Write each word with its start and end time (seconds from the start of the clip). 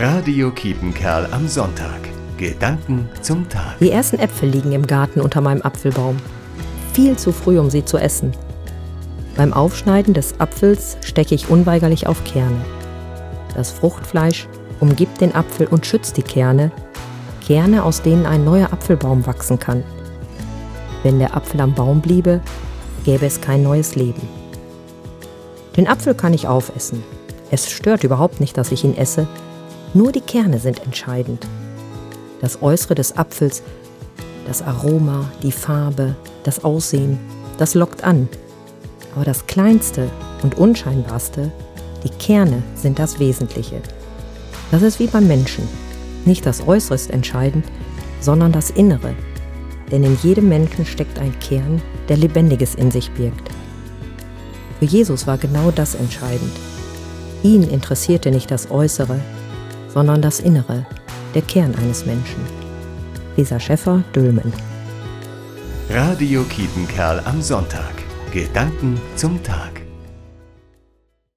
Radio 0.00 0.52
Kiepenkerl 0.52 1.26
am 1.32 1.48
Sonntag. 1.48 1.98
Gedanken 2.36 3.08
zum 3.20 3.48
Tag. 3.48 3.80
Die 3.80 3.90
ersten 3.90 4.20
Äpfel 4.20 4.48
liegen 4.48 4.70
im 4.70 4.86
Garten 4.86 5.20
unter 5.20 5.40
meinem 5.40 5.60
Apfelbaum. 5.62 6.18
Viel 6.92 7.16
zu 7.16 7.32
früh, 7.32 7.58
um 7.58 7.68
sie 7.68 7.84
zu 7.84 7.98
essen. 7.98 8.30
Beim 9.36 9.52
Aufschneiden 9.52 10.14
des 10.14 10.38
Apfels 10.38 10.98
stecke 11.02 11.34
ich 11.34 11.50
unweigerlich 11.50 12.06
auf 12.06 12.22
Kerne. 12.22 12.64
Das 13.56 13.72
Fruchtfleisch 13.72 14.46
umgibt 14.78 15.20
den 15.20 15.34
Apfel 15.34 15.66
und 15.66 15.84
schützt 15.84 16.16
die 16.16 16.22
Kerne, 16.22 16.70
Kerne, 17.44 17.82
aus 17.82 18.00
denen 18.00 18.24
ein 18.24 18.44
neuer 18.44 18.72
Apfelbaum 18.72 19.26
wachsen 19.26 19.58
kann. 19.58 19.82
Wenn 21.02 21.18
der 21.18 21.36
Apfel 21.36 21.60
am 21.60 21.74
Baum 21.74 22.02
bliebe, 22.02 22.40
gäbe 23.04 23.26
es 23.26 23.40
kein 23.40 23.64
neues 23.64 23.96
Leben. 23.96 24.28
Den 25.76 25.88
Apfel 25.88 26.14
kann 26.14 26.34
ich 26.34 26.46
aufessen. 26.46 27.02
Es 27.50 27.68
stört 27.68 28.04
überhaupt 28.04 28.38
nicht, 28.38 28.56
dass 28.56 28.70
ich 28.70 28.84
ihn 28.84 28.96
esse, 28.96 29.26
nur 29.98 30.12
die 30.12 30.20
Kerne 30.20 30.60
sind 30.60 30.80
entscheidend. 30.84 31.44
Das 32.40 32.62
Äußere 32.62 32.94
des 32.94 33.16
Apfels, 33.16 33.64
das 34.46 34.62
Aroma, 34.62 35.28
die 35.42 35.50
Farbe, 35.50 36.14
das 36.44 36.62
Aussehen, 36.62 37.18
das 37.58 37.74
lockt 37.74 38.04
an. 38.04 38.28
Aber 39.16 39.24
das 39.24 39.48
Kleinste 39.48 40.08
und 40.44 40.56
Unscheinbarste, 40.56 41.50
die 42.04 42.10
Kerne, 42.10 42.62
sind 42.76 43.00
das 43.00 43.18
Wesentliche. 43.18 43.82
Das 44.70 44.82
ist 44.82 45.00
wie 45.00 45.08
beim 45.08 45.26
Menschen. 45.26 45.68
Nicht 46.24 46.46
das 46.46 46.66
Äußere 46.68 46.94
ist 46.94 47.10
entscheidend, 47.10 47.64
sondern 48.20 48.52
das 48.52 48.70
Innere. 48.70 49.16
Denn 49.90 50.04
in 50.04 50.16
jedem 50.22 50.48
Menschen 50.48 50.86
steckt 50.86 51.18
ein 51.18 51.36
Kern, 51.40 51.82
der 52.08 52.18
Lebendiges 52.18 52.76
in 52.76 52.92
sich 52.92 53.10
birgt. 53.10 53.50
Für 54.78 54.84
Jesus 54.84 55.26
war 55.26 55.38
genau 55.38 55.72
das 55.72 55.96
entscheidend. 55.96 56.52
Ihn 57.42 57.64
interessierte 57.64 58.30
nicht 58.30 58.52
das 58.52 58.70
Äußere, 58.70 59.18
sondern 59.88 60.22
das 60.22 60.40
Innere, 60.40 60.86
der 61.34 61.42
Kern 61.42 61.74
eines 61.74 62.06
Menschen. 62.06 62.40
Lisa 63.36 63.58
Schäffer, 63.58 64.02
Dülmen. 64.14 64.52
Radio 65.90 66.42
Kiepenkerl 66.44 67.20
am 67.24 67.40
Sonntag. 67.40 67.94
Gedanken 68.32 69.00
zum 69.16 69.42
Tag. 69.42 69.87